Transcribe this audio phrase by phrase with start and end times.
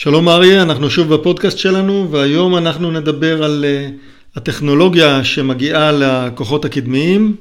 [0.00, 7.36] שלום אריה, אנחנו שוב בפודקאסט שלנו והיום אנחנו נדבר על uh, הטכנולוגיה שמגיעה לכוחות הקדמיים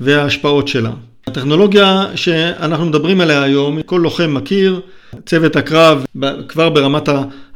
[0.00, 0.90] וההשפעות שלה.
[1.26, 4.80] הטכנולוגיה שאנחנו מדברים עליה היום, כל לוחם מכיר,
[5.26, 6.04] צוות הקרב
[6.48, 7.08] כבר ברמת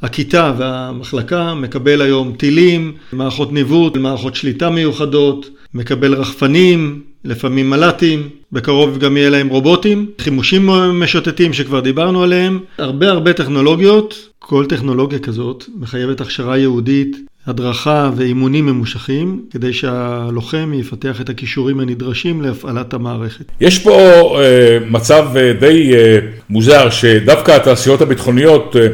[0.03, 8.99] הכיתה והמחלקה מקבל היום טילים, מערכות ניווט, מערכות שליטה מיוחדות, מקבל רחפנים, לפעמים מל"טים, בקרוב
[8.99, 15.65] גם יהיה להם רובוטים, חימושים משוטטים שכבר דיברנו עליהם, הרבה הרבה טכנולוגיות, כל טכנולוגיה כזאת
[15.81, 17.17] מחייבת הכשרה יהודית,
[17.47, 23.45] הדרכה ואימונים ממושכים, כדי שהלוחם יפתח את הכישורים הנדרשים להפעלת המערכת.
[23.61, 23.93] יש פה
[24.41, 26.19] אה, מצב אה, די אה,
[26.51, 28.87] מוזר, שדווקא התעשיות הביטחוניות אה,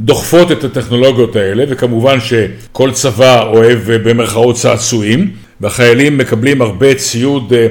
[0.00, 5.30] דוחפות את הטכנולוגיות האלה, וכמובן שכל צבא אוהב אה, במרכאות צעצועים.
[5.62, 7.66] והחיילים מקבלים הרבה ציוד אה,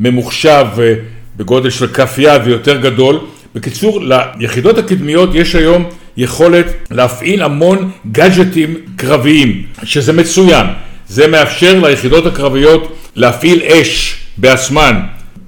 [0.00, 0.94] ממוחשב אה,
[1.36, 3.18] בגודל של כף יד ויותר גדול.
[3.54, 4.00] בקיצור,
[4.38, 5.84] ליחידות הקדמיות יש היום
[6.16, 10.66] יכולת להפעיל המון גאדג'טים קרביים, שזה מצוין.
[11.08, 15.00] זה מאפשר ליחידות הקרביות להפעיל אש בעצמן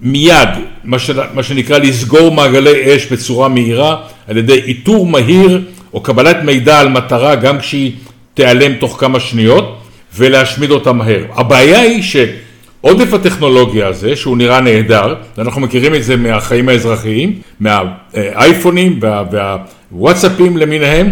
[0.03, 0.49] מיד,
[0.85, 1.11] מה, ש...
[1.35, 3.97] מה שנקרא לסגור מעגלי אש בצורה מהירה,
[4.29, 7.93] על ידי איתור מהיר או קבלת מידע על מטרה גם כשהיא
[8.35, 9.78] תיעלם תוך כמה שניות.
[10.17, 11.25] ולהשמיד אותה מהר.
[11.35, 18.99] הבעיה היא שעודף הטכנולוגיה הזה, שהוא נראה נהדר, ואנחנו מכירים את זה מהחיים האזרחיים, מהאייפונים
[19.03, 21.11] וה, והוואטסאפים למיניהם,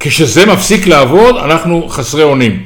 [0.00, 2.62] כשזה מפסיק לעבוד אנחנו חסרי אונים.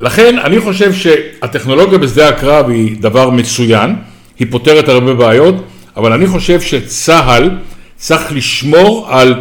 [0.00, 3.94] לכן אני חושב שהטכנולוגיה בשדה הקרב היא דבר מצוין,
[4.38, 5.54] היא פותרת הרבה בעיות,
[5.96, 7.50] אבל אני חושב שצה"ל
[7.96, 9.34] צריך לשמור על,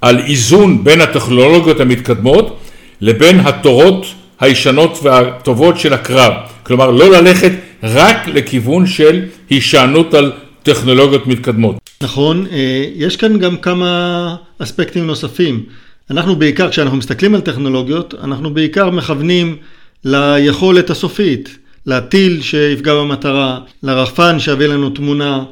[0.00, 2.58] על איזון בין הטכנולוגיות המתקדמות
[3.00, 4.06] לבין התורות
[4.40, 6.32] הישנות והטובות של הקרב.
[6.62, 7.52] כלומר, לא ללכת
[7.82, 10.32] רק לכיוון של הישענות על
[10.62, 11.76] טכנולוגיות מתקדמות.
[12.02, 15.64] נכון, אה, יש כאן גם כמה אספקטים נוספים.
[16.10, 19.56] אנחנו בעיקר, כשאנחנו מסתכלים על טכנולוגיות, אנחנו בעיקר מכוונים
[20.04, 25.44] ליכולת הסופית, לטיל שיפגע במטרה, לרחפן שיביא לנו תמונה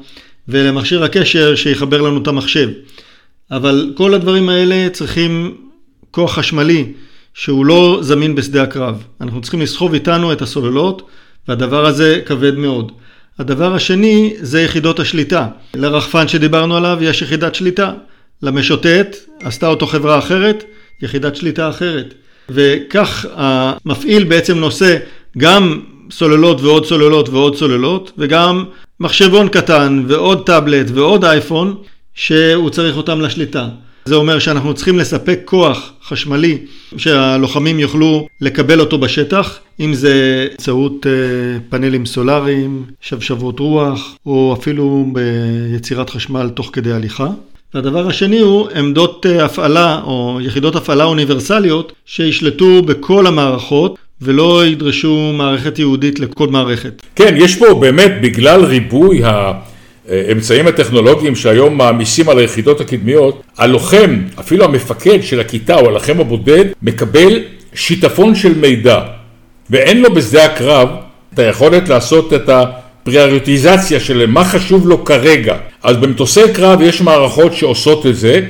[0.49, 2.69] ולמכשיר הקשר שיחבר לנו את המחשב.
[3.51, 5.55] אבל כל הדברים האלה צריכים
[6.11, 6.85] כוח חשמלי
[7.34, 9.03] שהוא לא זמין בשדה הקרב.
[9.21, 11.03] אנחנו צריכים לסחוב איתנו את הסוללות,
[11.49, 12.93] והדבר הזה כבד מאוד.
[13.39, 15.47] הדבר השני זה יחידות השליטה.
[15.75, 17.93] לרחפן שדיברנו עליו יש יחידת שליטה.
[18.43, 20.65] למשוטט עשתה אותו חברה אחרת,
[21.03, 22.15] יחידת שליטה אחרת.
[22.49, 24.97] וכך המפעיל בעצם נושא
[25.38, 25.81] גם
[26.11, 28.65] סוללות ועוד סוללות ועוד סוללות, וגם
[29.00, 31.77] מחשבון קטן ועוד טאבלט ועוד אייפון,
[32.15, 33.69] שהוא צריך אותם לשליטה.
[34.09, 36.59] זה אומר שאנחנו צריכים לספק כוח חשמלי
[36.97, 41.13] שהלוחמים יוכלו לקבל אותו בשטח, אם זה באמצעות אה,
[41.69, 47.29] פאנלים סולאריים, שבשבות רוח, או אפילו ביצירת חשמל תוך כדי הליכה.
[47.75, 55.33] והדבר השני הוא עמדות אה, הפעלה או יחידות הפעלה אוניברסליות שישלטו בכל המערכות ולא ידרשו
[55.35, 57.03] מערכת ייעודית לכל מערכת.
[57.17, 59.53] כן, יש פה באמת בגלל ריבוי ה...
[60.09, 66.65] האמצעים הטכנולוגיים שהיום מעמיסים על היחידות הקדמיות, הלוחם, אפילו המפקד של הכיתה או הלוחם הבודד,
[66.83, 67.43] מקבל
[67.75, 69.01] שיטפון של מידע,
[69.71, 70.89] ואין לו בשדה הקרב
[71.35, 75.57] את היכולת לעשות את הפריוריטיזציה של מה חשוב לו כרגע.
[75.83, 78.41] אז במטוסי קרב יש מערכות שעושות את זה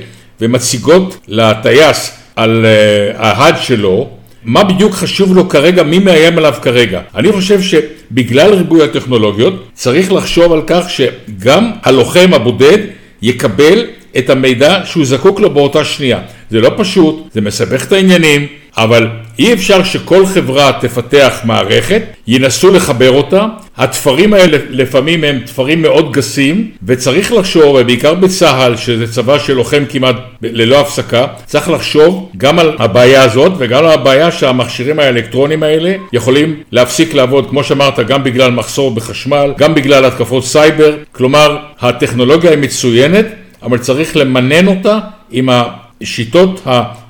[0.41, 4.09] ומציגות לטייס על uh, ההד שלו
[4.43, 7.01] מה בדיוק חשוב לו כרגע, מי מאיים עליו כרגע.
[7.15, 12.77] אני חושב שבגלל ריבוי הטכנולוגיות צריך לחשוב על כך שגם הלוחם הבודד
[13.21, 13.85] יקבל
[14.17, 16.19] את המידע שהוא זקוק לו באותה שנייה.
[16.49, 18.47] זה לא פשוט, זה מסבך את העניינים,
[18.83, 19.07] אבל
[19.39, 23.45] אי אפשר שכל חברה תפתח מערכת, ינסו לחבר אותה,
[23.77, 30.15] התפרים האלה לפעמים הם תפרים מאוד גסים, וצריך לחשוב, ובעיקר בצה"ל, שזה צבא שלוחם כמעט
[30.41, 36.55] ללא הפסקה, צריך לחשוב גם על הבעיה הזאת וגם על הבעיה שהמכשירים האלקטרונים האלה יכולים
[36.71, 42.59] להפסיק לעבוד, כמו שאמרת, גם בגלל מחסור בחשמל, גם בגלל התקפות סייבר, כלומר, הטכנולוגיה היא
[42.59, 43.25] מצוינת,
[43.63, 44.99] אבל צריך למנן אותה
[45.31, 46.61] עם השיטות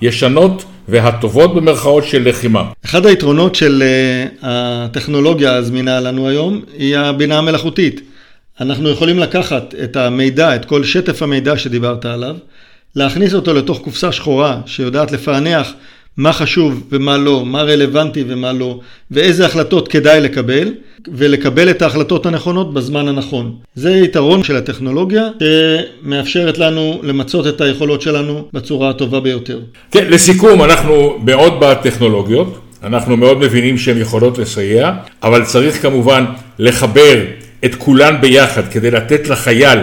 [0.01, 2.63] הישנות והטובות במרכאות של לחימה.
[2.85, 8.01] אחד היתרונות של uh, הטכנולוגיה הזמינה לנו היום היא הבינה המלאכותית.
[8.61, 12.35] אנחנו יכולים לקחת את המידע, את כל שטף המידע שדיברת עליו,
[12.95, 15.73] להכניס אותו לתוך קופסה שחורה שיודעת לפענח
[16.17, 18.79] מה חשוב ומה לא, מה רלוונטי ומה לא,
[19.11, 20.73] ואיזה החלטות כדאי לקבל,
[21.07, 23.55] ולקבל את ההחלטות הנכונות בזמן הנכון.
[23.75, 29.59] זה יתרון של הטכנולוגיה שמאפשרת לנו למצות את היכולות שלנו בצורה הטובה ביותר.
[29.91, 34.91] כן, לסיכום, אנחנו מאוד בעד טכנולוגיות, אנחנו מאוד מבינים שהן יכולות לסייע,
[35.23, 36.25] אבל צריך כמובן
[36.59, 37.25] לחבר
[37.65, 39.79] את כולן ביחד כדי לתת לחייל,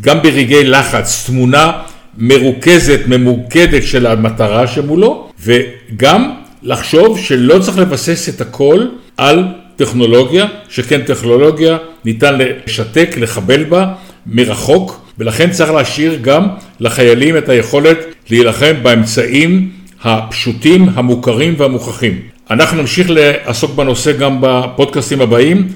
[0.00, 1.72] גם ברגעי לחץ, תמונה
[2.18, 6.30] מרוכזת, ממוקדת של המטרה שמולו, וגם
[6.62, 9.44] לחשוב שלא צריך לבסס את הכל על
[9.76, 13.92] טכנולוגיה, שכן טכנולוגיה ניתן לשתק, לחבל בה
[14.26, 16.48] מרחוק, ולכן צריך להשאיר גם
[16.80, 17.98] לחיילים את היכולת
[18.30, 19.70] להילחם באמצעים
[20.02, 22.20] הפשוטים, המוכרים והמוכחים.
[22.50, 25.68] אנחנו נמשיך לעסוק בנושא גם בפודקאסטים הבאים.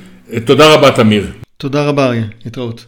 [0.44, 1.26] תודה רבה, תמיר.
[1.56, 2.24] תודה רבה, אריה.
[2.44, 2.84] להתראות.